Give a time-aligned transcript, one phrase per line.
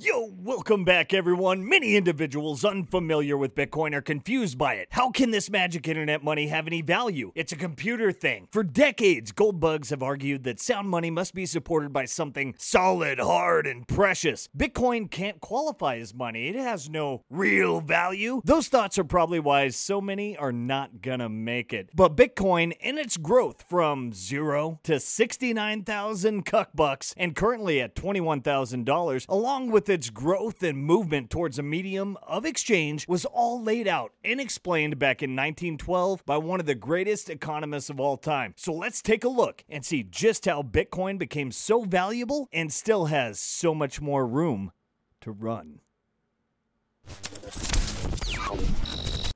[0.00, 1.68] Yo, welcome back, everyone.
[1.68, 4.86] Many individuals unfamiliar with Bitcoin are confused by it.
[4.92, 7.32] How can this magic internet money have any value?
[7.34, 8.46] It's a computer thing.
[8.52, 13.18] For decades, gold bugs have argued that sound money must be supported by something solid,
[13.18, 14.48] hard, and precious.
[14.56, 18.40] Bitcoin can't qualify as money, it has no real value.
[18.44, 21.90] Those thoughts are probably why so many are not gonna make it.
[21.92, 29.26] But Bitcoin, in its growth from zero to 69,000 cuck bucks and currently at $21,000,
[29.28, 34.12] along with its growth and movement towards a medium of exchange was all laid out
[34.24, 38.54] and explained back in 1912 by one of the greatest economists of all time.
[38.56, 43.06] So let's take a look and see just how Bitcoin became so valuable and still
[43.06, 44.72] has so much more room
[45.20, 45.80] to run.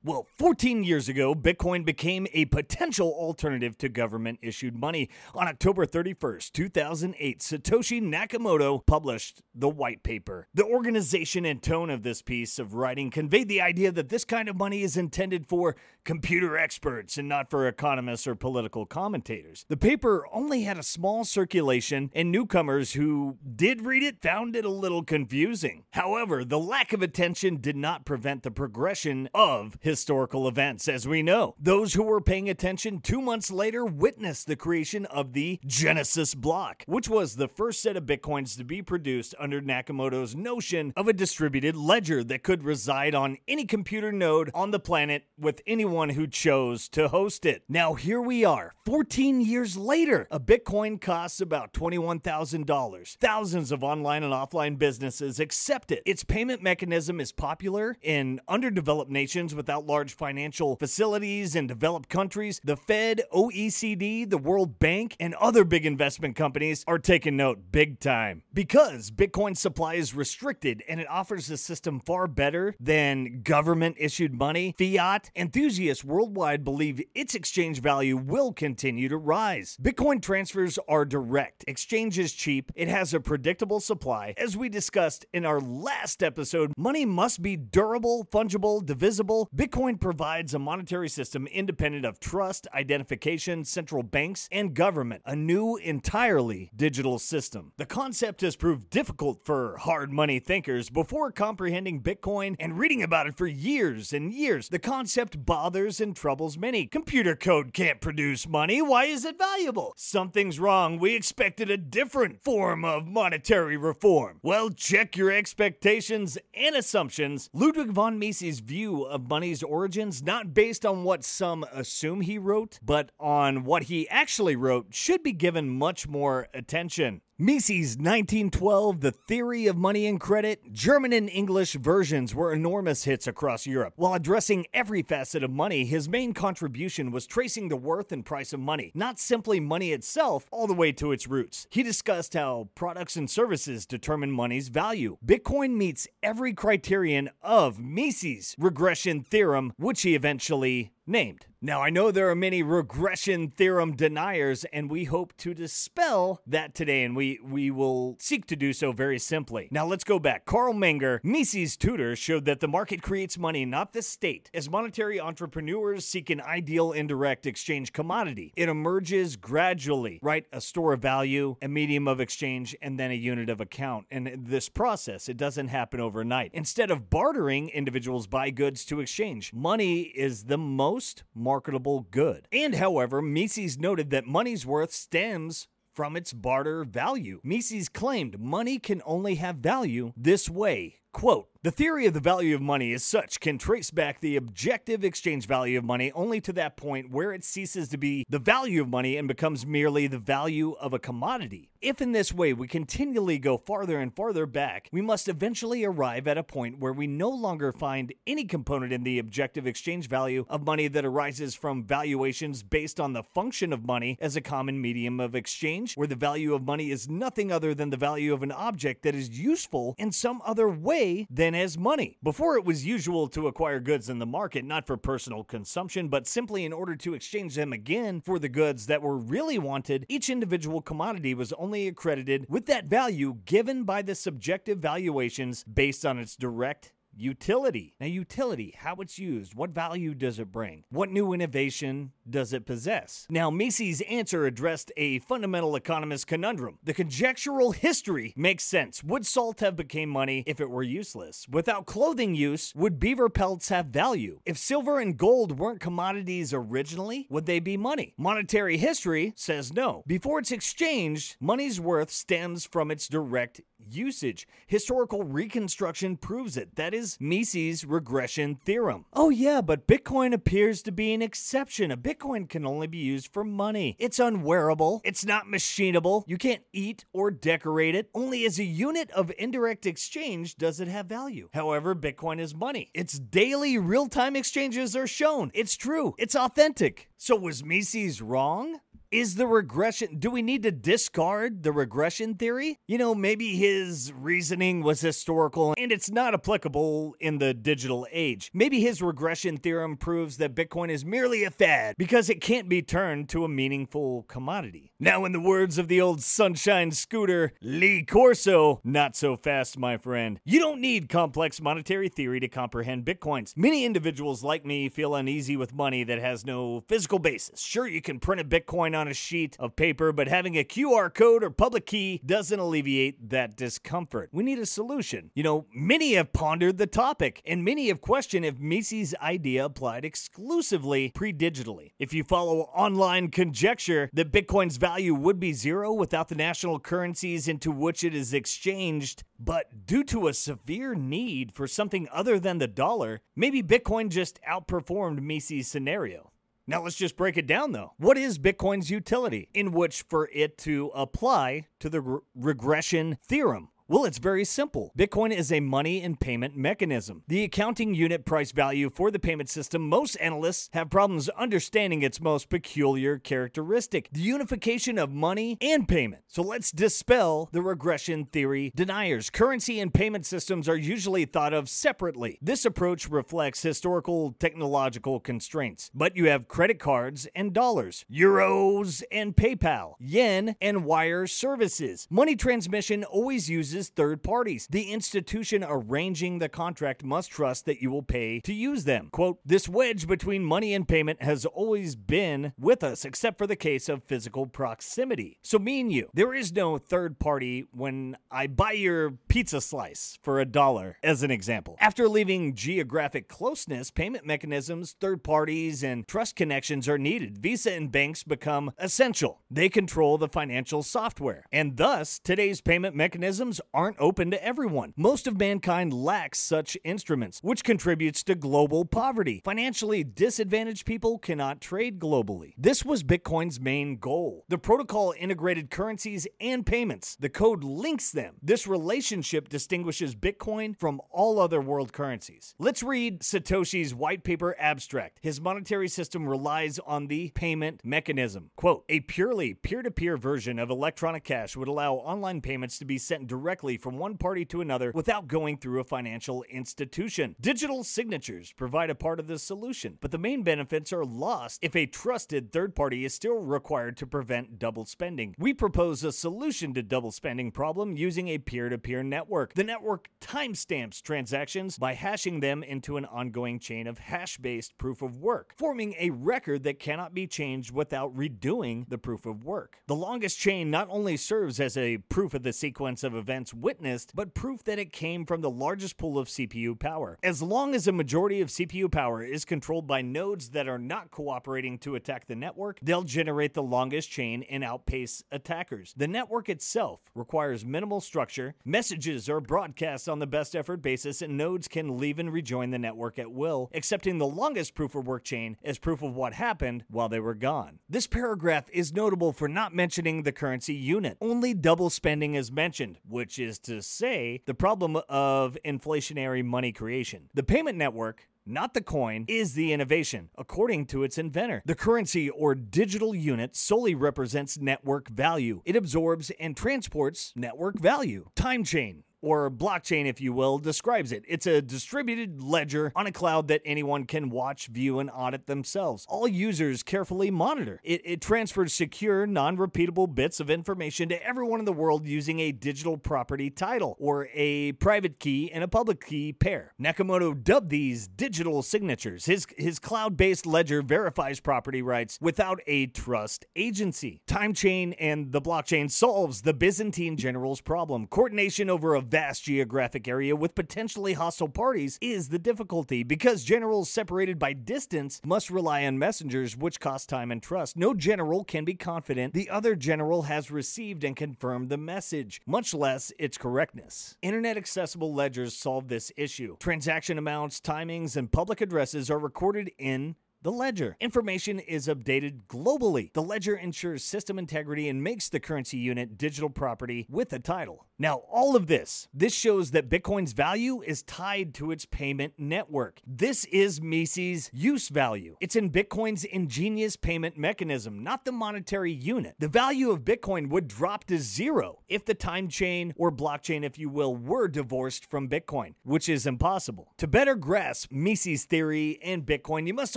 [0.05, 5.09] Well, 14 years ago, Bitcoin became a potential alternative to government issued money.
[5.33, 10.49] On October 31st, 2008, Satoshi Nakamoto published the white paper.
[10.53, 14.49] The organization and tone of this piece of writing conveyed the idea that this kind
[14.49, 19.65] of money is intended for computer experts and not for economists or political commentators.
[19.69, 24.65] The paper only had a small circulation, and newcomers who did read it found it
[24.65, 25.85] a little confusing.
[25.93, 31.23] However, the lack of attention did not prevent the progression of historical events, as we
[31.23, 31.55] know.
[31.61, 36.83] Those who were paying attention two months later witnessed the creation of the Genesis block,
[36.87, 41.13] which was the first set of bitcoins to be produced under Nakamoto's notion of a
[41.13, 46.27] distributed ledger that could reside on any computer node on the planet with anyone who
[46.27, 47.63] chose to host it.
[47.69, 50.27] Now, here we are, 14 years later.
[50.31, 53.17] A bitcoin costs about $21,000.
[53.19, 56.03] Thousands of online and offline businesses accept it.
[56.07, 62.61] Its payment mechanism is popular in underdeveloped nations without large financial facilities in developed countries.
[62.65, 68.01] The Fed, OECD, the World Bank, and other big investment companies are taking note big
[68.01, 68.43] time.
[68.53, 74.35] Because Bitcoin supply is restricted and it offers a system far better than government issued
[74.35, 79.77] money, fiat, enthusiasts worldwide believe its exchange value will continue to rise.
[79.83, 84.35] Bitcoin transfers are direct, exchange is cheap, it has a predictable supply.
[84.37, 89.49] As we discussed in our last episode, money must be durable, fungible, divisible.
[89.55, 95.77] Bitcoin provides a monetary system independent of trust, identification, central banks, and government, a new,
[95.77, 97.73] entirely digital system.
[97.79, 103.27] The concept has proved difficult for hard money thinkers before comprehending Bitcoin and reading about
[103.27, 104.69] it for years and years.
[104.69, 106.87] The concept bothers and troubles many.
[106.87, 108.83] Computer code can't produce money.
[108.83, 109.95] Why is it valuable?
[109.97, 110.99] Something's wrong.
[110.99, 114.39] We expected a different form of monetary reform.
[114.43, 117.49] Well, check your expectations and assumptions.
[117.55, 122.79] Ludwig von Mises' view of money's origins, not based on what some assume he wrote,
[122.83, 127.21] but on what he actually wrote, should be given much more attention.
[127.43, 133.27] Mises' 1912, The Theory of Money and Credit, German and English versions were enormous hits
[133.27, 133.95] across Europe.
[133.97, 138.53] While addressing every facet of money, his main contribution was tracing the worth and price
[138.53, 141.67] of money, not simply money itself, all the way to its roots.
[141.69, 145.17] He discussed how products and services determine money's value.
[145.27, 151.47] Bitcoin meets every criterion of Mises' regression theorem, which he eventually named.
[151.65, 156.75] Now, I know there are many regression theorem deniers, and we hope to dispel that
[156.75, 159.69] today, and we, we will seek to do so very simply.
[159.71, 160.45] Now, let's go back.
[160.45, 164.51] Carl Menger, Mises' tutor, showed that the market creates money, not the state.
[164.53, 170.47] As monetary entrepreneurs seek an ideal indirect exchange commodity, it emerges gradually, right?
[170.53, 174.07] A store of value, a medium of exchange, and then a unit of account.
[174.11, 176.51] And this process, it doesn't happen overnight.
[176.55, 179.53] Instead of bartering, individuals buy goods to exchange.
[179.53, 180.92] Money is the most
[181.35, 182.47] marketable good.
[182.53, 187.41] And however, Mises noted that money's worth stems from its barter value.
[187.43, 191.01] Mises claimed money can only have value this way.
[191.13, 195.05] Quote, the theory of the value of money as such can trace back the objective
[195.05, 198.83] exchange value of money only to that point where it ceases to be the value
[198.83, 201.71] of money and becomes merely the value of a commodity.
[201.81, 206.29] If in this way we continually go farther and farther back, we must eventually arrive
[206.29, 210.45] at a point where we no longer find any component in the objective exchange value
[210.49, 214.81] of money that arises from valuations based on the function of money as a common
[214.81, 218.45] medium of exchange, where the value of money is nothing other than the value of
[218.45, 222.19] an object that is useful in some other way than as money.
[222.23, 226.27] Before it was usual to acquire goods in the market not for personal consumption, but
[226.27, 230.31] simply in order to exchange them again for the goods that were really wanted, each
[230.31, 236.19] individual commodity was only accredited with that value given by the subjective valuations based on
[236.19, 237.95] its direct utility.
[238.01, 240.85] Now, utility, how it's used, what value does it bring?
[240.91, 243.27] What new innovation does it possess?
[243.29, 246.79] Now, Mises' answer addressed a fundamental economist conundrum.
[246.83, 249.03] The conjectural history makes sense.
[249.03, 251.47] Would salt have become money if it were useless?
[251.51, 254.41] Without clothing use, would beaver pelts have value?
[254.45, 258.15] If silver and gold weren't commodities originally, would they be money?
[258.17, 260.03] Monetary history says no.
[260.07, 264.47] Before it's exchanged, money's worth stems from its direct usage.
[264.67, 266.77] Historical reconstruction proves it.
[266.77, 269.05] That is Mises' regression theorem.
[269.13, 271.91] Oh, yeah, but Bitcoin appears to be an exception.
[271.91, 273.97] A Bitcoin can only be used for money.
[273.99, 278.09] It's unwearable, it's not machinable, you can't eat or decorate it.
[278.15, 281.49] Only as a unit of indirect exchange does it have value.
[281.55, 282.91] However, Bitcoin is money.
[282.95, 285.51] Its daily real time exchanges are shown.
[285.55, 287.09] It's true, it's authentic.
[287.17, 288.81] So was Mises wrong?
[289.13, 292.79] Is the regression, do we need to discard the regression theory?
[292.89, 298.51] You know, maybe his reasoning was historical and it's not applicable in the digital age.
[298.55, 302.81] Maybe his regression theorem proves that Bitcoin is merely a fad because it can't be
[302.81, 304.95] turned to a meaningful commodity.
[304.99, 309.99] Now, in the words of the old sunshine scooter, Lee Corso, not so fast, my
[309.99, 310.41] friend.
[310.47, 313.53] You don't need complex monetary theory to comprehend Bitcoins.
[313.59, 317.61] Many individuals like me feel uneasy with money that has no physical basis.
[317.61, 321.13] Sure, you can print a Bitcoin on a sheet of paper, but having a QR
[321.13, 324.29] code or public key doesn't alleviate that discomfort.
[324.33, 325.31] We need a solution.
[325.35, 330.05] You know, many have pondered the topic, and many have questioned if Mises' idea applied
[330.05, 331.93] exclusively pre digitally.
[331.99, 337.49] If you follow online conjecture that Bitcoin's value would be zero without the national currencies
[337.49, 342.59] into which it is exchanged, but due to a severe need for something other than
[342.59, 346.32] the dollar, maybe Bitcoin just outperformed Mises' scenario.
[346.67, 347.93] Now let's just break it down though.
[347.97, 353.71] What is Bitcoin's utility in which for it to apply to the re- regression theorem?
[353.93, 354.91] Well, it's very simple.
[354.97, 357.25] Bitcoin is a money and payment mechanism.
[357.29, 362.19] The accounting unit price value for the payment system, most analysts have problems understanding its
[362.19, 366.23] most peculiar characteristic the unification of money and payment.
[366.27, 369.29] So let's dispel the regression theory deniers.
[369.29, 372.39] Currency and payment systems are usually thought of separately.
[372.41, 375.91] This approach reflects historical technological constraints.
[375.93, 382.07] But you have credit cards and dollars, euros and PayPal, yen and wire services.
[382.09, 384.67] Money transmission always uses third parties.
[384.71, 389.09] The institution arranging the contract must trust that you will pay to use them.
[389.13, 393.57] Quote, this wedge between money and payment has always been with us, except for the
[393.57, 395.39] case of physical proximity.
[395.43, 400.19] So, me and you, there is no third party when I buy your pizza slice
[400.23, 401.77] for a dollar, as an example.
[401.81, 407.39] After leaving geographic closeness, payment mechanisms, third parties, and trust connections are needed.
[407.39, 409.41] Visa and banks become essential.
[409.51, 411.47] They control the financial software.
[411.51, 414.93] And thus, today's payment mechanisms aren't open to everyone.
[414.97, 419.41] Most of mankind lacks such instruments, which contributes to global poverty.
[419.45, 422.55] Financially disadvantaged people cannot trade globally.
[422.59, 424.45] This was Bitcoin's main goal.
[424.49, 427.17] The protocol integrated currencies and payments.
[427.17, 428.35] The code links them.
[428.43, 432.55] This relationship distinguishes Bitcoin from all other world currencies.
[432.59, 435.19] Let's read Satoshi's white paper abstract.
[435.23, 438.51] His monetary system relies on the payment mechanism.
[438.57, 443.27] Quote, a purely peer-to-peer version of electronic cash would allow online payments to be sent
[443.27, 447.37] directly from one party to another without going through a financial institution.
[447.41, 451.77] Digital signatures provide a part of the solution, but the main benefits are lost if
[451.77, 455.35] a trusted third party is still required to prevent double spending.
[455.39, 459.55] We propose a solution to double spending problem using a peer-to-peer network.
[459.55, 465.19] The network timestamps transactions by hashing them into an ongoing chain of hash-based proof of
[465.19, 469.79] work, forming a record that cannot be changed without redoing the proof of work.
[469.87, 474.13] The longest chain not only serves as a proof of the sequence of events witnessed,
[474.15, 477.19] but proof that it came from the largest pool of CPU power.
[477.23, 481.11] As long as a majority of CPU power is controlled by nodes that are not
[481.11, 485.95] cooperating to attack the network, they'll generate the longest chain and outpace attackers.
[485.97, 491.37] The network itself requires minimal structure, messages are broadcast on the best effort basis, and
[491.37, 495.25] nodes can leave and rejoin the network at will, accepting the longest proof of work
[495.25, 497.79] chain as proof of what happened while they were gone.
[497.89, 501.17] This paragraph is notable for not mentioning the currency unit.
[501.21, 507.29] Only double spending is mentioned, which is to say the problem of inflationary money creation.
[507.35, 511.63] The payment network not the coin, is the innovation, according to its inventor.
[511.65, 515.63] The currency or digital unit solely represents network value.
[515.65, 518.31] It absorbs and transports network value.
[518.35, 521.25] Time chain or blockchain, if you will, describes it.
[521.27, 526.05] It's a distributed ledger on a cloud that anyone can watch, view, and audit themselves.
[526.09, 527.81] All users carefully monitor.
[527.85, 532.41] It, it transfers secure, non repeatable bits of information to everyone in the world using
[532.41, 536.75] a digital property title or a private key and a public key pair.
[536.81, 539.27] Nakamoto dubbed these digital signatures.
[539.27, 544.23] His, his cloud based ledger verifies property rights without a trust agency.
[544.27, 548.07] TimeChain and the blockchain solves the Byzantine general's problem.
[548.09, 553.91] Coordination over a vast geographic area with potentially hostile parties is the difficulty because generals
[553.91, 557.77] separated by distance must rely on messengers, which cost time and trust.
[557.77, 562.73] No general can be confident the other general has received and confirmed the message, much
[562.73, 564.17] less its correctness.
[564.23, 566.57] Internet accessible ledgers solve this issue.
[566.59, 570.97] Transaction amounts, timings, and public addresses are recorded in the ledger.
[571.01, 573.13] Information is updated globally.
[573.13, 577.87] The ledger ensures system integrity and makes the currency unit digital property with a title.
[577.99, 583.01] Now, all of this, this shows that Bitcoin's value is tied to its payment network.
[583.07, 585.37] This is Mises' use value.
[585.41, 589.37] It's in Bitcoin's ingenious payment mechanism, not the monetary unit.
[589.39, 593.79] The value of Bitcoin would drop to zero if the time chain or blockchain, if
[593.79, 596.93] you will, were divorced from Bitcoin, which is impossible.
[596.99, 599.97] To better grasp Mises' theory and Bitcoin, you must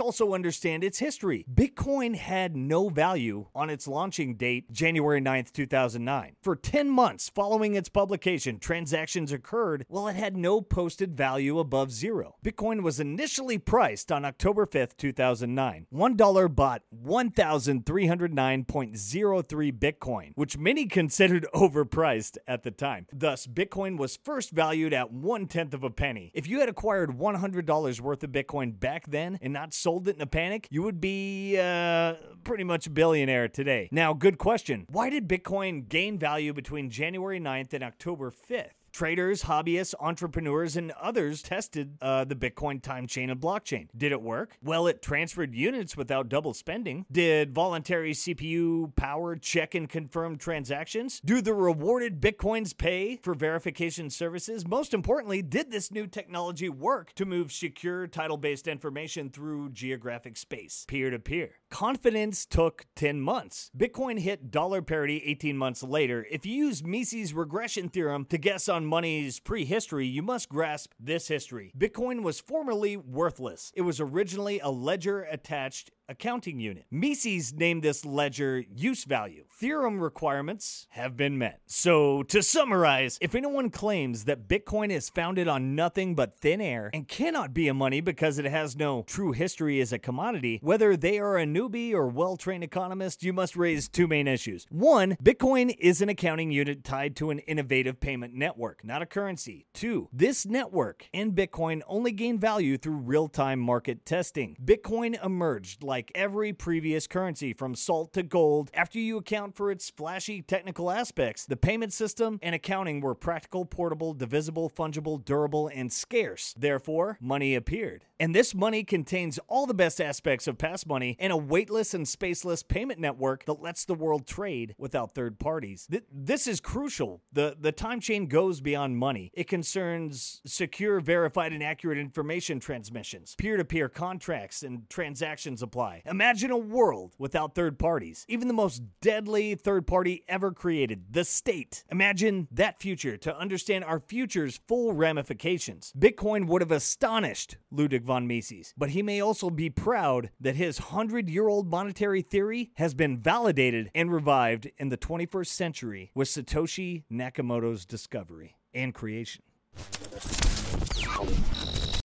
[0.00, 1.44] also understand its history.
[1.52, 6.36] Bitcoin had no value on its launching date, January 9th, 2009.
[6.42, 11.90] For 10 months following its publication, transactions occurred while it had no posted value above
[11.90, 12.34] zero.
[12.44, 15.86] Bitcoin was initially priced on October 5th, 2009.
[15.90, 23.06] $1 bought 1,309.03 Bitcoin, which many considered overpriced at the time.
[23.10, 26.30] Thus, Bitcoin was first valued at one tenth of a penny.
[26.34, 30.20] If you had acquired $100 worth of Bitcoin back then and not sold it in
[30.26, 32.14] a panic, you would be uh,
[32.44, 33.88] pretty much a billionaire today.
[33.90, 34.86] Now, good question.
[34.90, 38.70] Why did Bitcoin gain value between January 9th and October 5th?
[38.96, 43.88] Traders, hobbyists, entrepreneurs, and others tested uh, the Bitcoin time chain and blockchain.
[43.94, 44.56] Did it work?
[44.62, 47.04] Well, it transferred units without double spending.
[47.12, 51.20] Did voluntary CPU power check and confirm transactions?
[51.22, 54.66] Do the rewarded Bitcoins pay for verification services?
[54.66, 60.38] Most importantly, did this new technology work to move secure title based information through geographic
[60.38, 61.50] space, peer to peer?
[61.68, 63.70] Confidence took 10 months.
[63.76, 66.26] Bitcoin hit dollar parity 18 months later.
[66.30, 71.28] If you use Mises' regression theorem to guess on money's prehistory, you must grasp this
[71.28, 71.72] history.
[71.76, 73.72] Bitcoin was formerly worthless.
[73.74, 76.86] It was originally a ledger attached accounting unit.
[76.90, 79.44] Mises named this ledger use value.
[79.50, 81.60] Theorem requirements have been met.
[81.66, 86.90] So, to summarize, if anyone claims that Bitcoin is founded on nothing but thin air
[86.92, 90.94] and cannot be a money because it has no true history as a commodity, whether
[90.96, 94.66] they are a newbie or well trained economist, you must raise two main issues.
[94.68, 99.66] One, Bitcoin is an accounting unit tied to an innovative payment network, not a currency.
[99.72, 104.56] Two, this network and Bitcoin only gain value through real time market testing.
[104.62, 109.70] Bitcoin emerged like like every previous currency from salt to gold after you account for
[109.70, 111.46] its flashy technical aspects.
[111.46, 116.54] The payment system and accounting were practical, portable, divisible, fungible, durable, and scarce.
[116.58, 118.04] Therefore, money appeared.
[118.20, 122.04] And this money contains all the best aspects of past money and a weightless and
[122.04, 125.86] spaceless payment network that lets the world trade without third parties.
[125.90, 127.22] Th- this is crucial.
[127.32, 129.30] The, the time chain goes beyond money.
[129.32, 135.85] It concerns secure, verified, and accurate information transmissions, peer to peer contracts, and transactions apply
[135.86, 136.02] apply.
[136.10, 141.24] Imagine a world without third parties, even the most deadly third party ever created, the
[141.24, 141.84] state.
[141.90, 145.92] Imagine that future to understand our future's full ramifications.
[145.98, 150.80] Bitcoin would have astonished Ludwig von Mises, but he may also be proud that his
[150.80, 156.28] 100 year old monetary theory has been validated and revived in the 21st century with
[156.28, 159.42] Satoshi Nakamoto's discovery and creation.